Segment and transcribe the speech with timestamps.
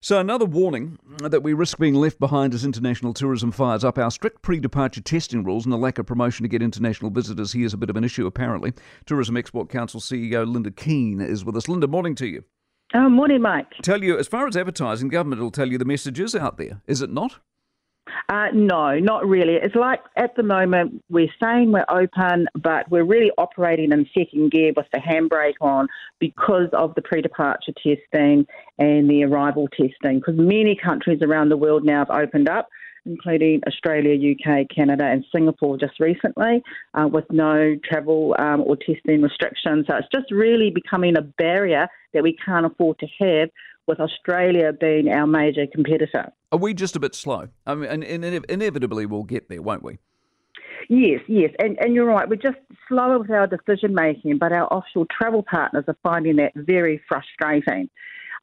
[0.00, 3.98] So, another warning that we risk being left behind as international tourism fires up.
[3.98, 7.52] Our strict pre departure testing rules and the lack of promotion to get international visitors
[7.52, 8.72] here is a bit of an issue, apparently.
[9.06, 11.66] Tourism Export Council CEO Lynda Keene is with us.
[11.66, 12.44] Lynda, morning to you.
[12.94, 13.72] Oh, morning, Mike.
[13.82, 16.80] Tell you, as far as advertising, government will tell you the message is out there,
[16.86, 17.40] is it not?
[18.28, 19.54] Uh, no, not really.
[19.54, 24.50] It's like at the moment we're saying we're open, but we're really operating in second
[24.50, 25.88] gear with the handbrake on
[26.18, 28.46] because of the pre departure testing
[28.78, 30.18] and the arrival testing.
[30.18, 32.68] Because many countries around the world now have opened up,
[33.06, 36.62] including Australia, UK, Canada, and Singapore just recently,
[36.94, 39.86] uh, with no travel um, or testing restrictions.
[39.88, 43.50] So it's just really becoming a barrier that we can't afford to have
[43.86, 46.32] with Australia being our major competitor.
[46.50, 47.48] Are we just a bit slow?
[47.66, 49.98] I mean, and, and inevitably we'll get there, won't we?
[50.88, 52.26] Yes, yes, and, and you're right.
[52.28, 52.56] We're just
[52.88, 57.90] slower with our decision making, but our offshore travel partners are finding that very frustrating.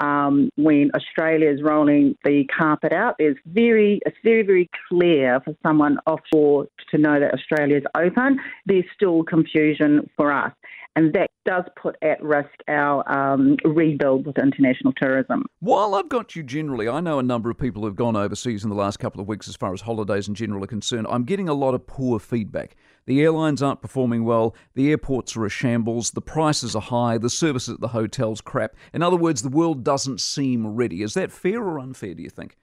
[0.00, 5.54] Um, when Australia is rolling the carpet out, there's very it's very very clear for
[5.64, 8.38] someone offshore to know that Australia is open.
[8.66, 10.52] There's still confusion for us,
[10.96, 15.46] and that does put at risk our um, rebuild with international tourism.
[15.60, 18.70] While I've got you generally, I know a number of people who've gone overseas in
[18.70, 21.06] the last couple of weeks as far as holidays in general are concerned.
[21.10, 22.76] I'm getting a lot of poor feedback.
[23.06, 27.30] The airlines aren't performing well, the airports are a shambles, the prices are high, the
[27.30, 28.74] services at the hotels crap.
[28.92, 31.02] In other words, the world doesn't seem ready.
[31.02, 32.56] Is that fair or unfair, do you think?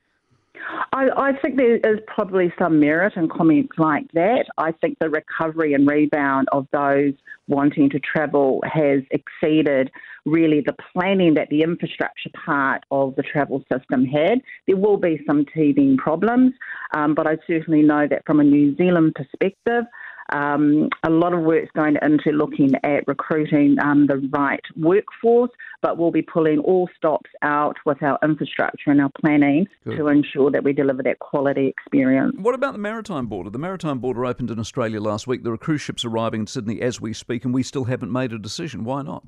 [0.94, 4.46] I, I, think there is probably some merit in comments like that.
[4.58, 7.14] I think the recovery and rebound of those
[7.48, 9.92] wanting to travel has exceeded
[10.26, 14.42] really the planning that the infrastructure part of the travel system had.
[14.66, 16.54] There will be some teething problems,
[16.96, 19.86] um, but I certainly know that from a New Zealand perspective,
[20.34, 25.98] um, a lot of work's going into looking at recruiting um, the right workforce, but
[25.98, 29.98] we'll be pulling all stops out with our infrastructure and our planning Good.
[29.98, 32.36] to ensure that we deliver that quality experience.
[32.38, 33.50] What about the maritime border?
[33.50, 35.44] The maritime border opened in Australia last week.
[35.44, 38.34] There are cruise ships arriving in Sydney as we speak, and we still haven't made
[38.34, 38.84] a decision.
[38.84, 39.24] Why not?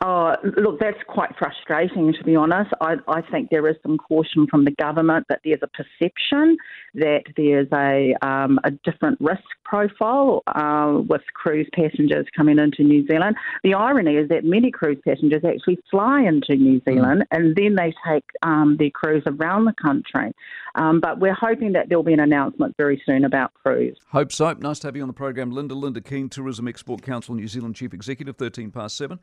[0.00, 2.70] Oh, look, that's quite frustrating, to be honest.
[2.80, 6.56] I, I, think there is some caution from the government that there's a perception
[6.94, 13.06] that there's a, um, a different risk profile uh, with cruise passengers coming into New
[13.06, 13.36] Zealand.
[13.62, 16.90] The irony is that many cruise passengers actually fly into New hmm.
[16.90, 20.32] Zealand and then they take um, their cruise around the country.
[20.74, 23.98] Um, but we're hoping that there'll be an announcement very soon about cruise.
[24.10, 24.52] Hope so.
[24.54, 25.72] Nice to have you on the program, Lynda.
[25.72, 29.18] Lynda Keene, Tourism Export Council New Zealand Chief Executive, 13 past 7.